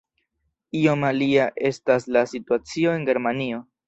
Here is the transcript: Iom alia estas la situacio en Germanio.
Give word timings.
Iom 0.77 1.03
alia 1.09 1.45
estas 1.69 2.07
la 2.15 2.23
situacio 2.31 2.95
en 3.01 3.07
Germanio. 3.11 3.61